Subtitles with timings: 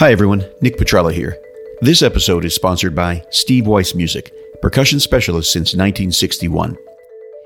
[0.00, 0.44] Hi, everyone.
[0.60, 1.40] Nick Petrella here.
[1.80, 6.76] This episode is sponsored by Steve Weiss Music, percussion specialist since 1961.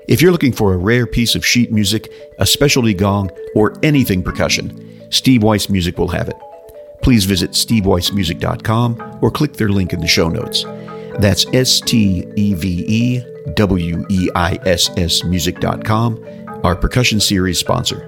[0.07, 4.23] If you're looking for a rare piece of sheet music, a specialty gong, or anything
[4.23, 6.35] percussion, Steve Weiss Music will have it.
[7.03, 10.63] Please visit steveweissmusic.com or click their link in the show notes.
[11.19, 16.25] That's S T E V E W E I S S music.com,
[16.63, 18.07] our percussion series sponsor.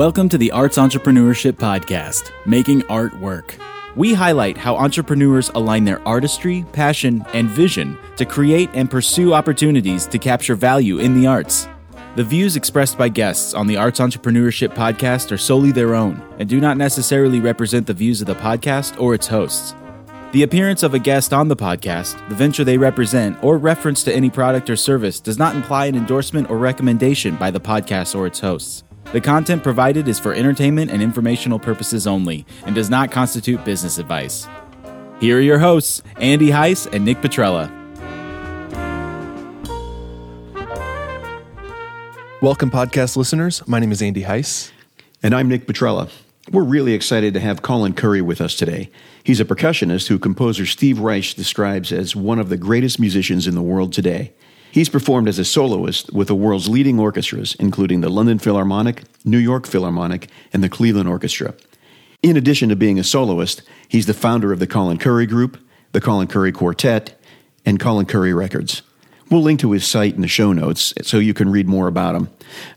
[0.00, 3.56] Welcome to the Arts Entrepreneurship Podcast, Making Art Work.
[3.94, 10.06] We highlight how entrepreneurs align their artistry, passion, and vision to create and pursue opportunities
[10.06, 11.68] to capture value in the arts.
[12.16, 16.48] The views expressed by guests on the Arts Entrepreneurship Podcast are solely their own and
[16.48, 19.74] do not necessarily represent the views of the podcast or its hosts.
[20.32, 24.14] The appearance of a guest on the podcast, the venture they represent, or reference to
[24.14, 28.26] any product or service does not imply an endorsement or recommendation by the podcast or
[28.26, 28.82] its hosts.
[29.12, 33.98] The content provided is for entertainment and informational purposes only and does not constitute business
[33.98, 34.46] advice.
[35.18, 37.68] Here are your hosts, Andy Heiss and Nick Petrella.
[42.40, 43.66] Welcome, podcast listeners.
[43.66, 44.70] My name is Andy Heiss.
[45.24, 46.08] And I'm Nick Petrella.
[46.52, 48.92] We're really excited to have Colin Currie with us today.
[49.24, 53.56] He's a percussionist who composer Steve Reich describes as one of the greatest musicians in
[53.56, 54.32] the world today.
[54.70, 59.38] He's performed as a soloist with the world's leading orchestras, including the London Philharmonic, New
[59.38, 61.54] York Philharmonic, and the Cleveland Orchestra.
[62.22, 65.58] In addition to being a soloist, he's the founder of the Colin Currie Group,
[65.92, 67.18] the Colin Currie Quartet,
[67.64, 68.82] and Colin Currie Records.
[69.30, 72.14] We'll link to his site in the show notes so you can read more about
[72.14, 72.28] him.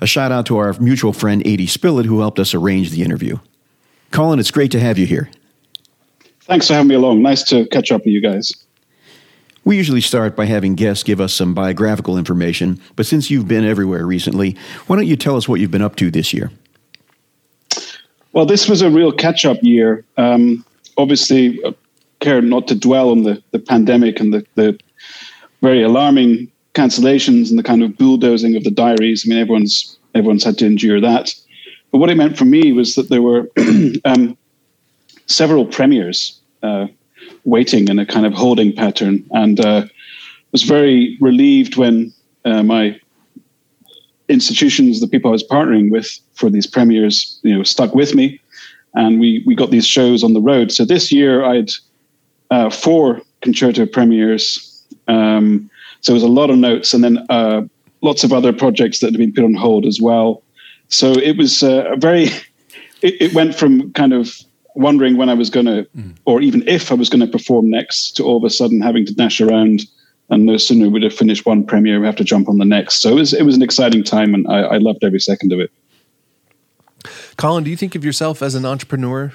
[0.01, 3.37] A shout out to our mutual friend, Adi Spillett, who helped us arrange the interview.
[4.11, 5.29] Colin, it's great to have you here.
[6.41, 7.21] Thanks for having me along.
[7.21, 8.53] Nice to catch up with you guys.
[9.65, 13.63] We usually start by having guests give us some biographical information, but since you've been
[13.63, 14.57] everywhere recently,
[14.87, 16.51] why don't you tell us what you've been up to this year?
[18.33, 20.03] Well, this was a real catch up year.
[20.17, 20.65] Um,
[20.97, 21.71] obviously, uh,
[22.19, 24.79] care not to dwell on the, the pandemic and the, the
[25.61, 29.23] very alarming cancellations and the kind of bulldozing of the diaries.
[29.25, 31.33] I mean, everyone's everyone's had to endure that.
[31.91, 33.49] But what it meant for me was that there were
[34.05, 34.37] um,
[35.27, 36.87] several premieres uh,
[37.45, 39.85] waiting in a kind of holding pattern, and uh,
[40.51, 42.13] was very relieved when
[42.45, 42.99] uh, my
[44.29, 48.39] institutions, the people I was partnering with for these premieres, you know, stuck with me,
[48.93, 50.71] and we we got these shows on the road.
[50.71, 51.71] So this year I had
[52.51, 54.83] uh, four concerto premieres.
[55.07, 55.69] Um,
[56.01, 57.61] so it was a lot of notes, and then uh,
[58.01, 60.43] lots of other projects that had been put on hold as well.
[60.89, 62.29] So it was uh, a very.
[63.01, 64.33] It, it went from kind of
[64.75, 66.15] wondering when I was going to, mm.
[66.25, 69.05] or even if I was going to perform next, to all of a sudden having
[69.05, 69.81] to dash around.
[70.29, 73.01] And no sooner would have finished one premiere, we have to jump on the next.
[73.01, 75.59] So it was it was an exciting time, and I, I loved every second of
[75.59, 75.69] it.
[77.37, 79.33] Colin, do you think of yourself as an entrepreneur?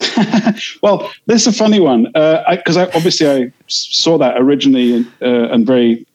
[0.82, 5.06] well, this is a funny one because uh, I, I, obviously I saw that originally
[5.22, 6.06] uh, and very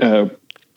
[0.00, 0.28] uh,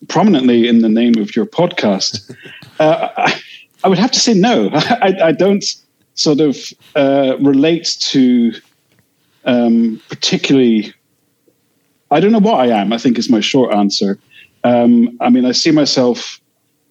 [0.08, 2.36] prominently in the name of your podcast.
[2.80, 3.42] Uh, I,
[3.84, 4.70] I, would have to say no.
[4.74, 5.66] I, I don't
[6.20, 6.58] sort of
[6.96, 8.54] uh, relates to
[9.46, 10.94] um, particularly.
[12.12, 12.92] I don't know what I am.
[12.92, 14.20] I think is my short answer.
[14.64, 16.42] Um, I mean, I see myself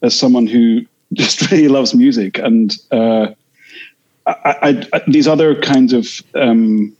[0.03, 3.29] as someone who just really loves music, and uh,
[4.27, 6.97] I, I, these other kinds of um,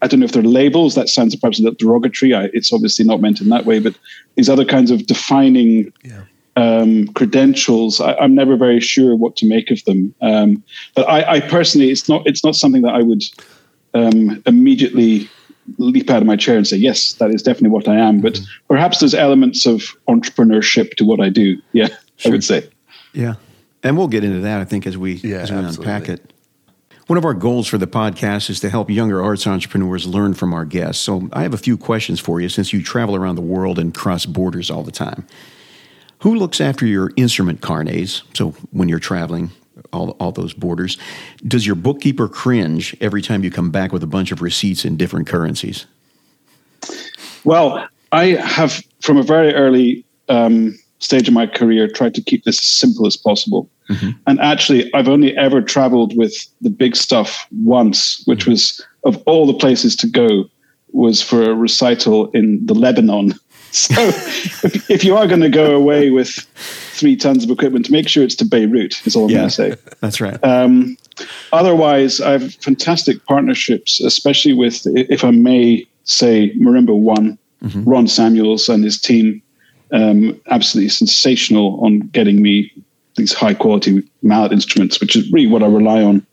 [0.00, 0.96] I don't know if they're labels.
[0.96, 2.34] That sounds perhaps a little derogatory.
[2.34, 3.96] I, it's obviously not meant in that way, but
[4.34, 6.22] these other kinds of defining yeah
[6.56, 10.14] um, credentials, I, am never very sure what to make of them.
[10.20, 10.62] Um,
[10.94, 13.22] but I, I, personally, it's not it's not something that I would
[13.94, 15.28] um, immediately
[15.78, 18.20] leap out of my chair and say, yes, that is definitely what I am.
[18.20, 18.44] But mm-hmm.
[18.68, 21.60] perhaps there's elements of entrepreneurship to what I do.
[21.72, 22.30] Yeah, sure.
[22.32, 22.68] I would say.
[23.12, 23.34] Yeah,
[23.82, 24.60] and we'll get into that.
[24.60, 26.32] I think as we yeah, as we unpack it.
[27.08, 30.54] One of our goals for the podcast is to help younger arts entrepreneurs learn from
[30.54, 31.02] our guests.
[31.02, 33.92] So I have a few questions for you since you travel around the world and
[33.92, 35.26] cross borders all the time.
[36.22, 38.22] Who looks after your instrument carnets?
[38.34, 39.50] So when you're traveling
[39.92, 40.96] all, all those borders,
[41.46, 44.96] does your bookkeeper cringe every time you come back with a bunch of receipts in
[44.96, 45.86] different currencies?
[47.42, 52.44] Well, I have from a very early um, stage of my career tried to keep
[52.44, 53.68] this as simple as possible.
[53.90, 54.10] Mm-hmm.
[54.28, 59.44] And actually, I've only ever traveled with the big stuff once, which was of all
[59.44, 60.44] the places to go
[60.92, 63.34] was for a recital in the Lebanon.
[63.72, 68.06] So if, if you are going to go away with three tons of equipment, make
[68.06, 69.04] sure it's to Beirut.
[69.06, 69.36] Is all I'm Yeah.
[69.38, 69.74] going to say.
[70.00, 70.38] That's right.
[70.44, 70.96] Um,
[71.52, 77.38] otherwise, I have fantastic partnerships, especially with, if I may say, Marimba One,
[77.86, 79.42] Ron Samuels and his team.
[79.92, 82.72] Um, absolutely sensational on getting me
[83.16, 86.26] these high quality mallet instruments, which is really what I rely on.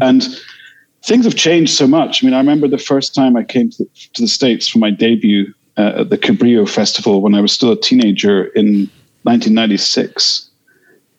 [0.00, 0.24] And
[1.04, 2.22] things have changed so much.
[2.22, 4.78] I mean, I remember the first time I came to the, to the States for
[4.78, 8.90] my debut uh, at the Cabrillo Festival when I was still a teenager in
[9.24, 10.50] 1996.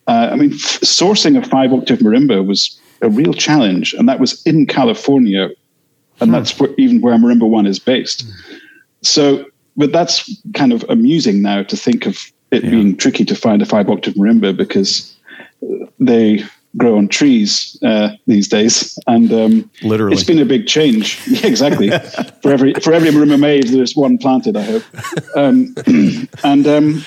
[0.06, 4.20] Uh, I mean, f- sourcing a five octave marimba was a real challenge, and that
[4.20, 5.50] was in California,
[6.20, 8.24] and that's where, even where Marimba One is based.
[9.02, 9.44] So,
[9.76, 13.66] but that's kind of amusing now to think of it being tricky to find a
[13.66, 15.14] five octave marimba because
[15.62, 16.44] uh, they
[16.76, 20.14] grow on trees uh, these days, and um, Literally.
[20.14, 21.20] it's been a big change.
[21.34, 21.90] Yeah, exactly.
[22.42, 24.56] for every for every marimba made, there's one planted.
[24.56, 24.82] I hope.
[25.34, 25.74] Um,
[26.44, 27.04] and um,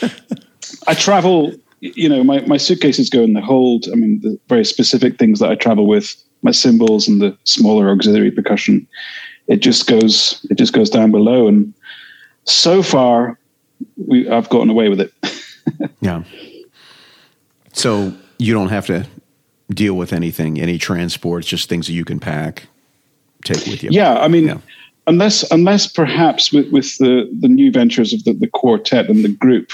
[0.88, 1.54] I travel.
[1.80, 3.86] You know, my, my suitcases go in the hold.
[3.92, 7.92] I mean, the very specific things that I travel with, my cymbals and the smaller
[7.92, 8.88] auxiliary percussion.
[9.48, 10.46] It just goes.
[10.50, 11.48] It just goes down below.
[11.48, 11.74] And
[12.46, 13.40] so far,
[13.96, 15.14] we I've gotten away with it.
[16.00, 16.24] Yeah.
[17.74, 19.06] So you don't have to
[19.74, 22.68] deal with anything, any transports, just things that you can pack,
[23.44, 23.90] take with you.
[23.92, 24.58] Yeah, I mean, Yeah.
[25.08, 29.30] unless unless perhaps with, with the, the new ventures of the, the quartet and the
[29.30, 29.72] group,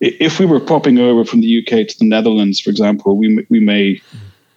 [0.00, 3.60] if we were popping over from the UK to the Netherlands, for example, we we
[3.60, 4.00] may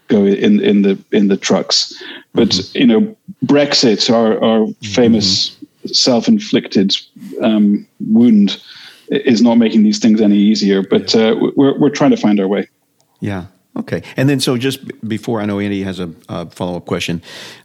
[0.10, 2.02] go in in the in the trucks,
[2.34, 3.16] but you know,
[3.46, 5.56] Brexit, our our famous
[5.86, 6.96] self-inflicted
[7.42, 8.62] um, wound,
[9.10, 10.82] is not making these things any easier.
[10.82, 12.68] But uh, we're we're trying to find our way.
[13.20, 13.46] Yeah.
[13.76, 14.04] Okay.
[14.16, 17.22] And then, so just before I know Andy has a, a follow up question,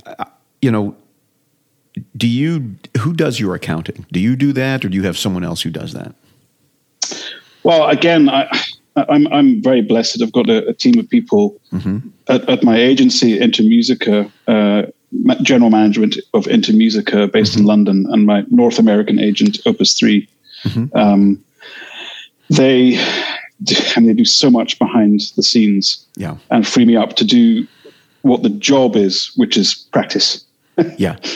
[0.06, 0.24] uh,
[0.62, 0.96] you know,
[2.16, 4.06] do you who does your accounting?
[4.12, 6.14] Do you do that, or do you have someone else who does that?
[7.64, 8.48] Well, again, I,
[8.96, 10.22] I'm I'm very blessed.
[10.22, 11.60] I've got a, a team of people
[12.28, 14.82] at, at my agency, Intermusica, uh,
[15.42, 20.28] general management of Intermusica, based in London, and my North American agent, Opus 3
[20.94, 21.42] Um,
[22.50, 22.98] they
[23.96, 26.36] and they do so much behind the scenes Yeah.
[26.50, 27.66] and free me up to do
[28.22, 30.44] what the job is, which is practice.
[30.98, 31.16] Yeah.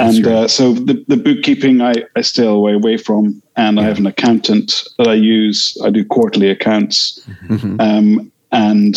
[0.00, 3.98] And uh, so the, the bookkeeping I, I stay away, away from, and I have
[3.98, 5.76] an accountant that I use.
[5.82, 7.18] I do quarterly accounts,
[7.48, 7.80] Mm-hmm.
[7.80, 8.94] um, and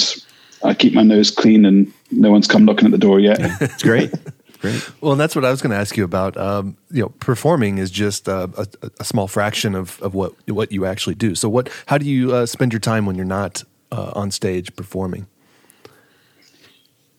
[0.64, 3.40] I keep my nose clean, and no one's come knocking at the door yet.
[3.62, 4.14] It's great.
[4.62, 4.90] great.
[5.02, 6.38] Well, and that's what I was going to ask you about.
[6.38, 8.68] Um, you know, performing is just uh, a,
[9.00, 11.36] a small fraction of, of what what you actually do.
[11.36, 11.70] So, what?
[11.88, 15.28] How do you uh, spend your time when you're not uh, on stage performing?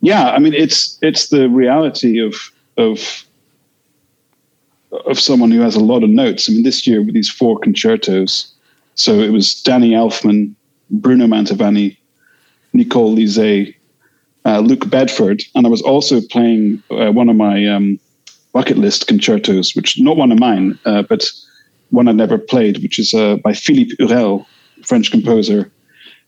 [0.02, 2.34] yeah, I mean it's it's the reality of
[2.76, 3.24] of
[5.06, 6.50] of someone who has a lot of notes.
[6.50, 8.52] I mean, this year with these four concertos,
[8.94, 10.54] so it was Danny Elfman,
[10.90, 11.96] Bruno Mantovani,
[12.74, 13.74] Nicole Lizée,
[14.44, 17.98] uh, Luke Bedford, and I was also playing uh, one of my um,
[18.52, 21.28] bucket list concertos, which not one of mine, uh, but
[21.90, 24.46] one I never played, which is uh, by Philippe Hurel,
[24.84, 25.70] French composer.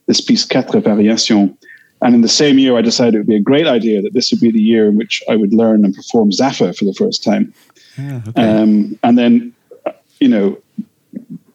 [0.06, 1.56] This piece, Quatre Variations.
[2.02, 4.30] And in the same year, I decided it would be a great idea that this
[4.30, 7.24] would be the year in which I would learn and perform Psappha for the first
[7.24, 7.54] time.
[7.96, 8.20] Yeah.
[8.28, 8.42] Okay.
[8.42, 9.54] Um, and then,
[9.86, 10.58] uh, you know,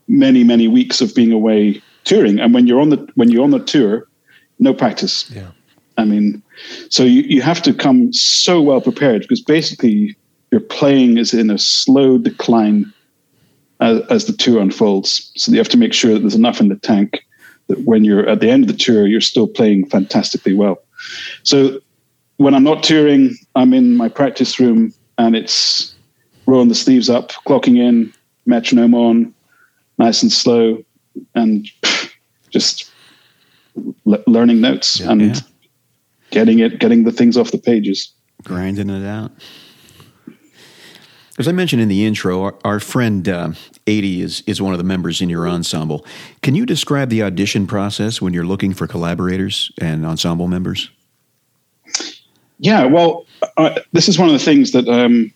[0.08, 2.40] many many weeks of being away touring.
[2.40, 4.08] And when you're on the when you're on the tour,
[4.58, 5.30] no practice.
[5.30, 5.52] Yeah.
[6.00, 6.42] I mean,
[6.90, 10.16] so you, you have to come so well prepared because basically
[10.50, 12.92] your playing is in a slow decline
[13.82, 15.30] as, as the tour unfolds.
[15.36, 17.26] So you have to make sure that there's enough in the tank
[17.68, 20.82] that when you're at the end of the tour, you're still playing fantastically well.
[21.44, 21.82] So
[22.38, 25.94] when I'm not touring, I'm in my practice room and it's
[26.46, 28.14] rolling the sleeves up, clocking in,
[28.46, 29.34] metronome on,
[29.98, 30.82] nice and slow,
[31.36, 31.70] and
[32.52, 32.90] just
[34.06, 35.42] le- learning notes and Yeah.
[36.32, 38.14] Getting it, getting the things off the pages.
[38.44, 39.32] grinding it out.
[41.40, 43.52] As I mentioned in the intro, our, our friend uh,
[43.88, 46.06] Adi is, is one of the members in your ensemble.
[46.42, 50.90] Can you describe the audition process when you're looking for collaborators and ensemble members?
[52.60, 53.26] Yeah, well,
[53.94, 55.34] this is one of the things that, um,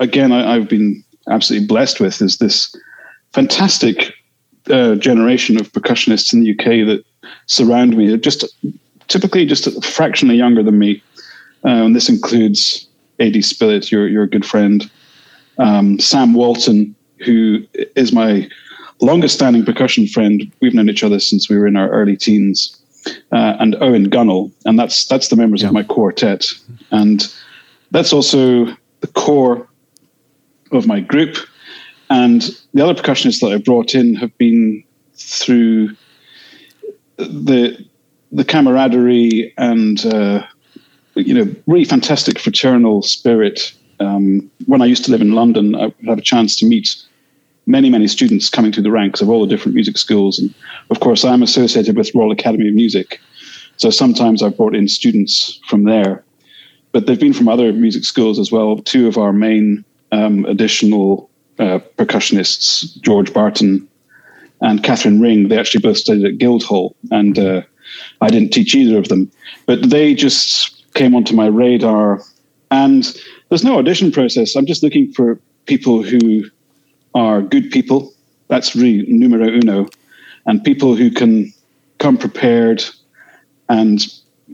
[0.00, 2.74] again, I, I've been absolutely blessed with is this
[3.34, 4.14] fantastic
[4.70, 7.04] uh, generation of percussionists in the UK that
[7.46, 8.16] surround me.
[8.16, 8.44] Just
[9.08, 11.02] typically just fractionally younger than me,
[11.64, 12.88] uh, and this includes
[13.20, 14.90] Adi Spillett, your your good friend,
[15.58, 16.94] um, Sam Walton,
[17.24, 17.66] who
[17.96, 18.48] is my
[19.00, 20.50] longest standing percussion friend.
[20.60, 22.78] We've known each other since we were in our early teens
[23.32, 26.46] uh, and Owen Gunnell, and that's that's the members of my quartet,
[26.90, 27.32] and
[27.90, 28.66] that's also
[29.00, 29.68] the core
[30.70, 31.36] of my group.
[32.10, 32.42] And
[32.74, 35.96] the other percussionists that I brought in have been through
[37.16, 37.84] the
[38.32, 40.44] the camaraderie and uh,
[41.14, 43.72] you know really fantastic fraternal spirit.
[44.00, 46.96] Um, when I used to live in London, I had a chance to meet
[47.66, 50.52] many many students coming through the ranks of all the different music schools, and
[50.90, 53.20] of course I'm associated with Royal Academy of Music,
[53.76, 56.24] so sometimes I've brought in students from there,
[56.90, 58.78] but they've been from other music schools as well.
[58.78, 63.88] Two of our main um, additional uh, percussionists, George Barton
[64.60, 67.62] and Catherine Ring, they actually both studied at Guildhall, and uh,
[68.20, 69.30] I didn't teach either of them,
[69.66, 72.22] but they just came onto my radar.
[72.70, 73.04] And
[73.48, 74.56] there's no audition process.
[74.56, 76.44] I'm just looking for people who
[77.14, 78.12] are good people.
[78.48, 79.88] That's really numero uno,
[80.46, 81.52] and people who can
[81.98, 82.84] come prepared
[83.68, 84.06] and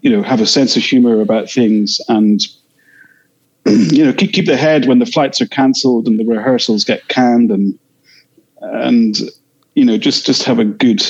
[0.03, 2.41] you know have a sense of humor about things and
[3.67, 7.09] you know keep keep the head when the flights are cancelled and the rehearsals get
[7.09, 7.79] canned and
[8.61, 9.21] and
[9.75, 11.03] you know just just have a good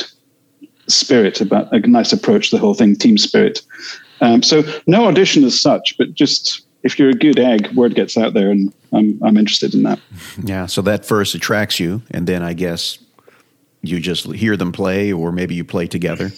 [0.89, 3.63] spirit about a nice approach to the whole thing team spirit
[4.21, 8.17] um, so no audition as such but just if you're a good egg word gets
[8.17, 10.01] out there and i'm i'm interested in that
[10.43, 12.99] yeah so that first attracts you and then i guess
[13.83, 16.31] you just hear them play or maybe you play together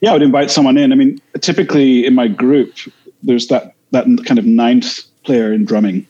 [0.00, 2.74] yeah i would invite someone in i mean typically in my group
[3.22, 6.06] there's that that kind of ninth player in drumming.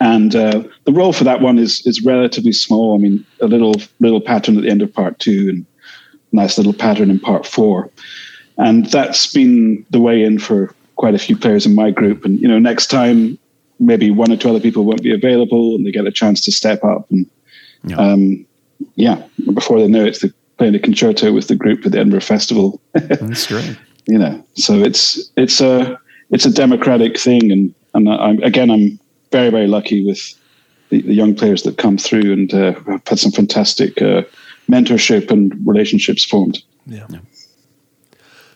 [0.00, 2.94] And uh, the role for that one is is relatively small.
[2.94, 5.66] I mean, a little little pattern at the end of part two, and
[6.32, 7.90] nice little pattern in part four,
[8.56, 12.24] and that's been the way in for quite a few players in my group.
[12.24, 13.38] And you know, next time
[13.78, 16.52] maybe one or two other people won't be available, and they get a chance to
[16.52, 17.10] step up.
[17.10, 17.26] And
[17.84, 18.46] yeah, um,
[18.96, 19.22] yeah
[19.54, 22.80] before they know it, they're playing a concerto with the group at the Edinburgh Festival.
[22.92, 23.78] that's great.
[24.06, 25.98] you know, so it's it's a
[26.30, 29.00] it's a democratic thing, and and I'm, again, I'm
[29.32, 30.20] very very lucky with
[30.90, 34.22] the, the young players that come through, and uh, have had some fantastic uh,
[34.70, 36.62] mentorship and relationships formed.
[36.86, 37.06] Yeah.
[37.10, 37.20] yeah.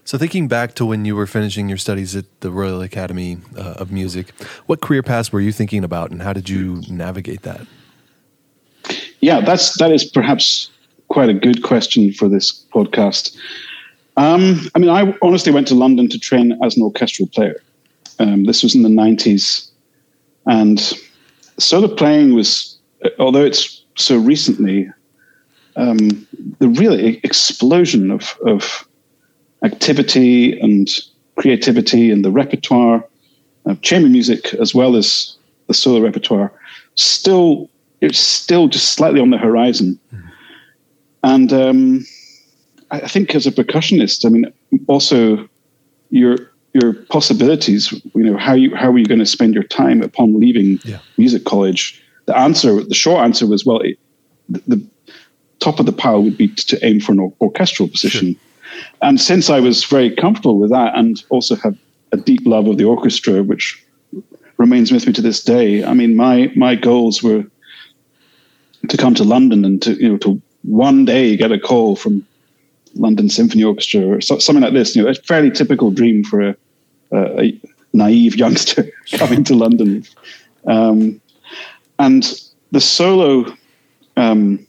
[0.05, 3.75] So, thinking back to when you were finishing your studies at the Royal Academy uh,
[3.79, 4.33] of Music,
[4.67, 7.67] what career paths were you thinking about, and how did you navigate that?
[9.21, 10.71] Yeah, that's that is perhaps
[11.09, 13.37] quite a good question for this podcast.
[14.17, 17.61] Um, I mean, I honestly went to London to train as an orchestral player.
[18.19, 19.71] Um, this was in the 90s.
[20.47, 20.81] And
[21.59, 22.79] solo playing was,
[23.19, 24.89] although it's so recently,
[25.77, 26.27] um,
[26.59, 28.87] the real explosion of, of
[29.65, 30.89] activity and
[31.37, 33.05] creativity and the repertoire
[33.67, 36.53] of chamber music as well as the solo repertoire
[36.97, 37.69] still
[38.01, 40.23] it's still just slightly on the horizon mm.
[41.23, 42.05] and um,
[43.03, 44.53] I think as a percussionist, I mean,
[44.87, 45.49] also
[46.11, 46.37] your
[46.73, 47.93] your possibilities.
[47.93, 50.99] You know, how you how are you going to spend your time upon leaving yeah.
[51.17, 52.03] music college?
[52.27, 53.99] The answer, the short answer was, well, it,
[54.49, 54.87] the, the,
[55.65, 58.35] top of the pile would be to aim for an or- orchestral position.
[58.35, 58.87] Sure.
[59.03, 61.77] And since I was very comfortable with that, and also have
[62.13, 63.85] a deep love of the orchestra, which
[64.59, 65.85] remains with me to this day.
[65.85, 67.45] I mean, my my goals were
[68.89, 72.27] to come to London and to you know to one day get a call from
[72.95, 74.95] London Symphony Orchestra or so, something like this.
[74.95, 76.57] You know, a fairly typical dream for a,
[77.13, 77.61] a, a
[77.93, 80.05] naive youngster coming to London.
[80.67, 81.21] Um,
[81.99, 82.41] and
[82.73, 83.55] the solo
[84.17, 84.67] um,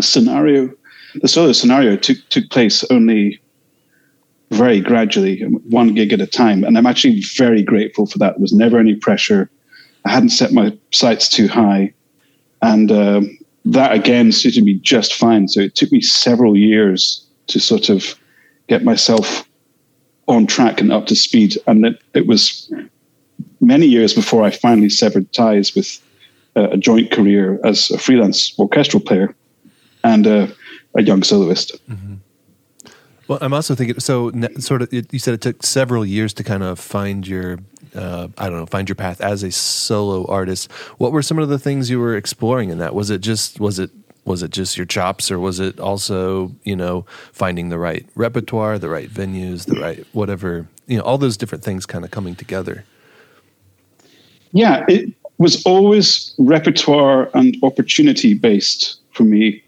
[0.00, 0.70] scenario,
[1.16, 3.40] the solo scenario took took place only
[4.50, 6.64] very gradually, one gig at a time.
[6.64, 8.34] And I'm actually very grateful for that.
[8.34, 9.48] There was never any pressure.
[10.04, 11.94] I hadn't set my sights too high.
[12.62, 15.48] And um, that again suited me just fine.
[15.48, 18.14] So it took me several years to sort of
[18.68, 19.48] get myself
[20.26, 21.56] on track and up to speed.
[21.66, 22.72] And it, it was
[23.60, 26.00] many years before I finally severed ties with
[26.56, 29.34] a joint career as a freelance orchestral player
[30.10, 31.72] and a young soloist.
[31.88, 32.14] Mm-hmm.
[33.28, 34.00] Well, I'm also thinking.
[34.00, 37.58] So, sort of, you said it took several years to kind of find your
[37.94, 40.70] uh, I don't know, find your path as a solo artist.
[40.98, 42.94] What were some of the things you were exploring in that?
[42.94, 43.90] Was it just was it
[44.24, 48.78] was it just your chops, or was it also you know finding the right repertoire,
[48.78, 52.34] the right venues, the right whatever you know, all those different things kind of coming
[52.34, 52.84] together?
[54.52, 59.62] Yeah, it was always repertoire and opportunity based for me.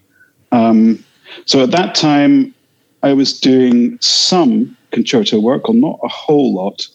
[0.53, 1.03] Um,
[1.47, 2.55] so at that time,
[3.03, 6.87] I was doing some concerto work, or not a whole lot.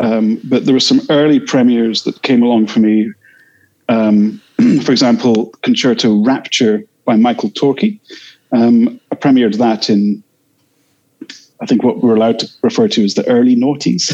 [0.00, 3.12] Um, but there were some early premieres that came along for me.
[3.88, 4.40] Um,
[4.82, 7.98] for example, Concerto Rapture by Michael Torke.
[8.52, 10.22] Um, I premiered that in,
[11.60, 14.12] I think, what we're allowed to refer to as the early noughties.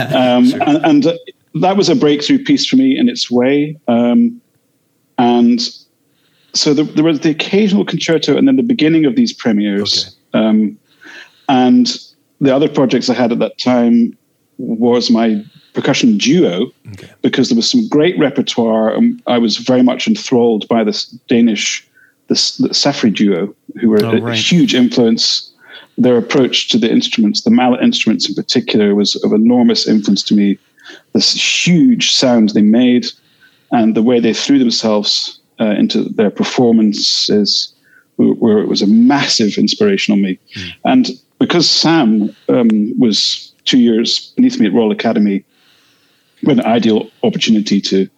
[0.14, 0.62] um, sure.
[0.62, 1.18] and, and
[1.54, 3.76] that was a breakthrough piece for me in its way.
[3.88, 4.40] Um,
[5.18, 5.60] and
[6.54, 10.16] so the, there was the occasional concerto and then the beginning of these premieres.
[10.34, 10.44] Okay.
[10.44, 10.78] Um,
[11.48, 11.96] and
[12.40, 14.16] the other projects I had at that time
[14.58, 17.10] was my percussion duo okay.
[17.22, 18.94] because there was some great repertoire.
[18.94, 21.86] And I was very much enthralled by this Danish,
[22.28, 24.38] this, the Safri duo, who were oh, a, right.
[24.38, 25.46] a huge influence.
[25.98, 30.34] Their approach to the instruments, the mallet instruments in particular, was of enormous influence to
[30.34, 30.58] me.
[31.12, 33.06] This huge sound they made
[33.70, 37.74] and the way they threw themselves uh, into their performances
[38.16, 40.38] where it was a massive inspiration on me.
[40.54, 40.72] Mm.
[40.84, 45.44] And because Sam um, was two years beneath me at Royal Academy,
[46.42, 48.08] we had an ideal opportunity to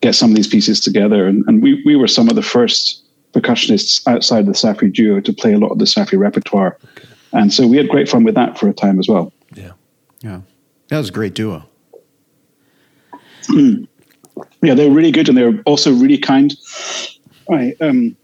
[0.00, 1.26] get some of these pieces together.
[1.26, 3.02] And, and we, we were some of the first
[3.32, 6.78] percussionists outside the Safri duo to play a lot of the Safri repertoire.
[6.96, 7.08] Okay.
[7.32, 9.32] And so we had great fun with that for a time as well.
[9.54, 9.72] Yeah.
[10.20, 10.40] Yeah.
[10.88, 11.64] That was a great duo.
[13.48, 13.88] Mm.
[14.62, 16.54] Yeah, they were really good and they were also really kind.
[17.50, 18.16] I um,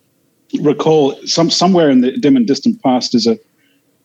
[0.60, 3.38] recall some somewhere in the dim and distant past is a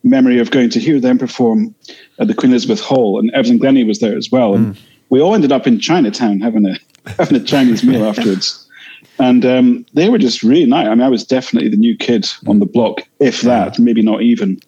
[0.03, 1.75] memory of going to hear them perform
[2.19, 4.55] at the Queen Elizabeth Hall, and Evelyn Glennie was there as well.
[4.55, 4.81] And mm.
[5.09, 6.75] we all ended up in Chinatown having a
[7.17, 8.67] having a Chinese meal afterwards.
[9.19, 10.87] And um, they were just really nice.
[10.87, 14.21] I mean, I was definitely the new kid on the block, if that, maybe not
[14.21, 14.59] even.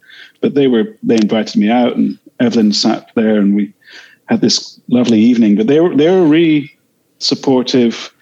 [0.42, 3.74] But they were they invited me out, and Evelyn sat there, and we
[4.28, 5.56] had this lovely evening.
[5.56, 6.76] But they were they were really
[7.24, 8.14] supportive,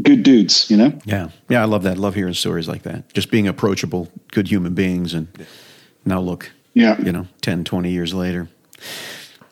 [0.00, 0.92] good dudes, you know?
[1.04, 1.28] Yeah.
[1.48, 1.98] Yeah, I love that.
[1.98, 3.12] Love hearing stories like that.
[3.12, 5.12] Just being approachable, good human beings.
[5.12, 5.28] And
[6.04, 7.00] now look, yeah.
[7.00, 8.48] you know, 10, 20 years later.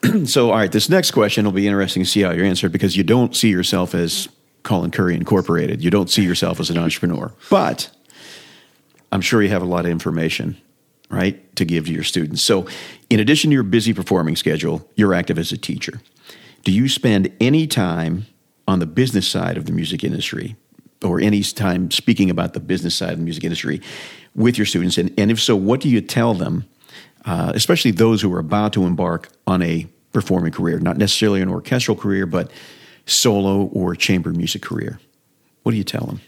[0.25, 2.71] so, all right, this next question will be interesting to see how you answer it
[2.71, 4.29] because you don't see yourself as
[4.63, 5.83] Colin Currie Incorporated.
[5.83, 7.31] You don't see yourself as an entrepreneur.
[7.49, 7.89] But
[9.11, 10.57] I'm sure you have a lot of information,
[11.09, 12.41] right, to give to your students.
[12.41, 12.67] So,
[13.09, 16.01] in addition to your busy performing schedule, you're active as a teacher.
[16.63, 18.25] Do you spend any time
[18.67, 20.55] on the business side of the music industry
[21.03, 23.81] or any time speaking about the business side of the music industry
[24.35, 24.97] with your students?
[24.97, 26.65] And, and if so, what do you tell them,
[27.25, 31.49] uh, especially those who are about to embark on a performing career, not necessarily an
[31.49, 32.51] orchestral career, but
[33.05, 34.99] solo or chamber music career?
[35.63, 36.21] What do you tell them?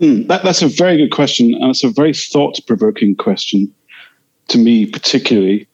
[0.00, 3.72] Mm, that, that's a very good question, and it's a very thought provoking question
[4.48, 5.66] to me, particularly.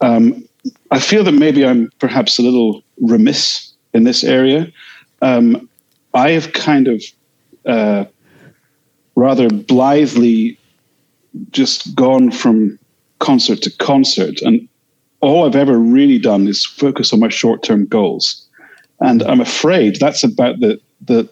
[0.00, 0.46] Um,
[0.90, 4.70] I feel that maybe I'm perhaps a little remiss in this area
[5.22, 5.68] um,
[6.14, 7.02] I have kind of
[7.66, 8.04] uh,
[9.14, 10.58] rather blithely
[11.50, 12.78] just gone from
[13.18, 14.68] concert to concert, and
[15.20, 18.46] all I've ever really done is focus on my short-term goals,
[19.00, 21.28] and I'm afraid that's about the the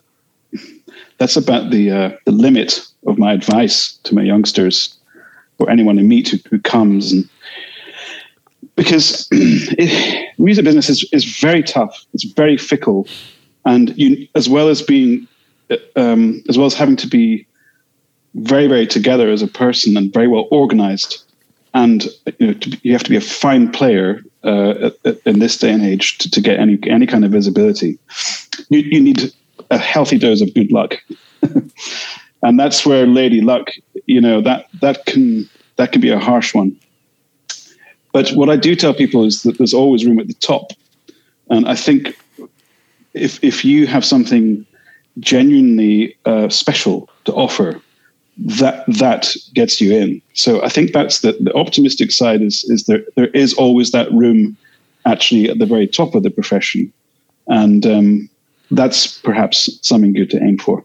[1.18, 4.96] that's about the uh, the limit of my advice to my youngsters
[5.58, 7.12] or anyone I meet who, who comes.
[7.12, 7.28] And
[8.76, 12.04] because it, music business is, is very tough.
[12.14, 13.08] It's very fickle
[13.68, 15.28] and you as well as being
[15.96, 17.46] um, as well as having to be
[18.34, 21.22] very very together as a person and very well organized
[21.74, 24.90] and you know to, you have to be a fine player uh,
[25.26, 27.98] in this day and age to, to, get any any kind of visibility.
[28.68, 29.32] You, you need
[29.70, 30.96] a healthy dose of good luck.
[32.42, 33.70] And that's where lady luck
[34.06, 36.70] you know that that can that can be a harsh one.
[38.12, 40.72] But what i do tell people is that there's always room at the top.
[41.50, 42.16] And i think
[43.14, 44.66] if if you have something
[45.20, 47.80] genuinely uh, special to offer,
[48.36, 50.22] that that gets you in.
[50.34, 54.10] So I think that's the, the optimistic side is is there there is always that
[54.12, 54.56] room
[55.04, 56.92] actually at the very top of the profession,
[57.46, 58.30] and um,
[58.70, 60.84] that's perhaps something good to aim for.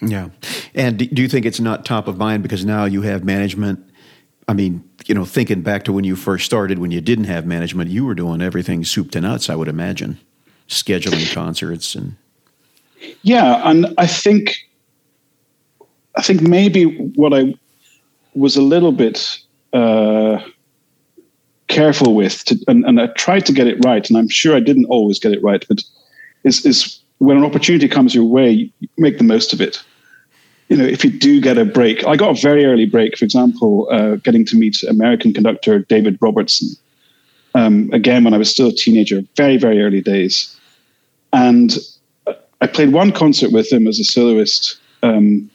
[0.00, 0.30] Yeah,
[0.74, 3.88] and do you think it's not top of mind because now you have management?
[4.48, 7.46] I mean, you know, thinking back to when you first started, when you didn't have
[7.46, 9.48] management, you were doing everything soup to nuts.
[9.48, 10.18] I would imagine
[10.72, 12.16] scheduling concerts and
[13.22, 14.56] yeah and i think
[16.16, 17.54] i think maybe what i
[18.34, 19.38] was a little bit
[19.74, 20.38] uh,
[21.68, 24.60] careful with to, and, and i tried to get it right and i'm sure i
[24.60, 25.82] didn't always get it right but
[26.44, 29.82] is is when an opportunity comes your way make the most of it
[30.68, 33.24] you know if you do get a break i got a very early break for
[33.26, 36.68] example uh, getting to meet american conductor david robertson
[37.54, 40.58] um, again when I was still a teenager, very, very early days.
[41.32, 41.72] And
[42.60, 44.78] I played one concert with him as a soloist.
[45.02, 45.50] Um,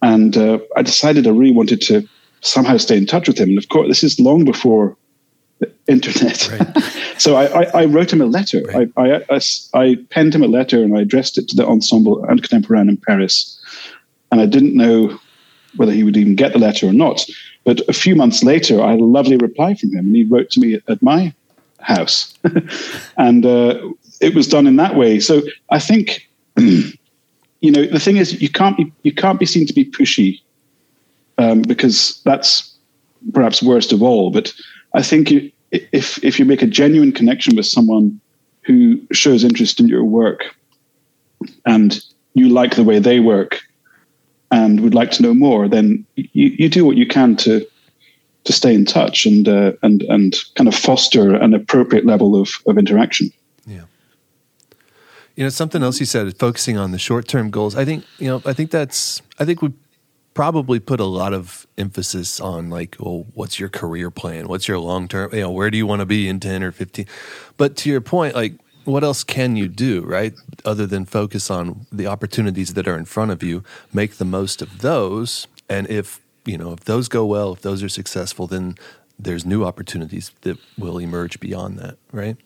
[0.00, 2.08] and uh, I decided I really wanted to
[2.40, 3.50] somehow stay in touch with him.
[3.50, 4.96] And of course, this is long before
[5.60, 6.50] the internet.
[6.50, 6.82] Right.
[7.18, 8.62] so I, I, I, wrote him a letter.
[8.62, 8.90] Right.
[8.96, 9.40] I, I,
[9.74, 13.60] I, penned him a letter and I addressed it to the Ensemble intercontemporain in Paris.
[14.32, 15.18] And I didn't know
[15.76, 17.24] whether he would even get the letter or not.
[17.64, 20.50] But a few months later, I had a lovely reply from him, and he wrote
[20.50, 21.32] to me at my
[21.78, 22.34] house.
[23.16, 23.78] and uh,
[24.22, 25.20] it was done in that way.
[25.20, 29.66] So I think, you know, the thing is, you can't be you can't be seen
[29.66, 30.40] to be pushy
[31.38, 32.74] um, because that's
[33.32, 34.30] perhaps worst of all.
[34.30, 34.52] But
[34.94, 38.20] I think you, if if you make a genuine connection with someone
[38.62, 40.44] who shows interest in your work
[41.66, 42.00] and
[42.34, 43.60] you like the way they work
[44.52, 47.66] and would like to know more, then you, you do what you can to
[48.44, 52.50] to stay in touch and uh, and and kind of foster an appropriate level of,
[52.66, 53.30] of interaction.
[55.36, 57.74] You know, something else you said, focusing on the short term goals.
[57.74, 59.72] I think, you know, I think that's I think we
[60.34, 64.48] probably put a lot of emphasis on like, well, what's your career plan?
[64.48, 66.72] What's your long term, you know, where do you want to be in 10 or
[66.72, 67.06] 15?
[67.56, 70.34] But to your point, like what else can you do, right?
[70.64, 74.62] Other than focus on the opportunities that are in front of you, make the most
[74.62, 75.46] of those.
[75.68, 78.74] And if, you know, if those go well, if those are successful, then
[79.18, 82.36] there's new opportunities that will emerge beyond that, right?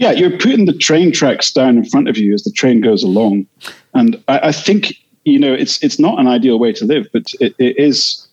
[0.00, 3.02] Yeah, you're putting the train tracks down in front of you as the train goes
[3.02, 3.46] along.
[3.92, 4.94] And I, I think,
[5.26, 8.26] you know, it's it's not an ideal way to live, but it, it is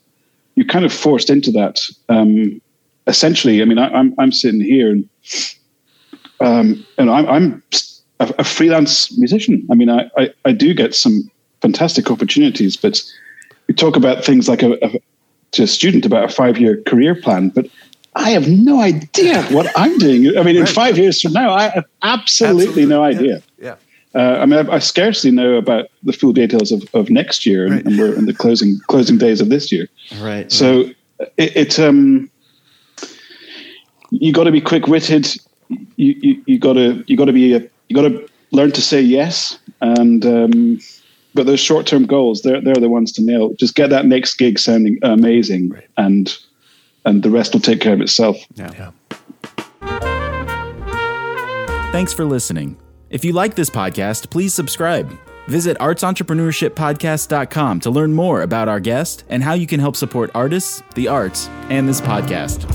[0.55, 1.81] you're kind of forced into that.
[2.07, 2.61] Um,
[3.05, 5.09] essentially, I mean, I, I'm I'm sitting here and
[6.39, 7.63] um, and I'm, I'm
[8.21, 9.67] a, a, freelance musician.
[9.69, 11.29] I mean, I, I, I, do get some
[11.61, 13.01] fantastic opportunities, but
[13.67, 15.01] we talk about things like a, a
[15.53, 17.67] to a student about a five year career plan, but
[18.17, 20.37] I have no idea what I'm doing.
[20.37, 22.85] I mean, in five years from now, I have absolutely, absolutely.
[22.85, 23.41] no idea.
[23.57, 23.75] Yeah.
[24.13, 24.21] yeah.
[24.21, 27.65] Uh, I mean, I, I, scarcely know about the full details of, of next year,
[27.65, 27.85] and, right.
[27.85, 29.87] and, we're in the closing closing days of this year.
[30.19, 30.51] Right.
[30.51, 30.95] So right.
[31.37, 32.31] it, it um,
[34.09, 35.27] you got to be quick witted
[35.69, 40.25] you you, you gotta you gotta be a, you gotta learn to say yes and
[40.25, 40.79] um,
[41.33, 43.53] but those short term goals they're they're the ones to nail.
[43.55, 45.87] Just get that next gig sounding amazing right.
[45.97, 46.37] and
[47.07, 48.37] and the rest will take care of itself.
[48.55, 48.71] Yeah.
[48.73, 48.91] yeah.
[51.91, 52.77] Thanks for listening.
[53.09, 55.17] If you like this podcast, please subscribe.
[55.47, 60.83] Visit artsentrepreneurshippodcast.com to learn more about our guest and how you can help support artists,
[60.95, 62.67] the arts, and this podcast.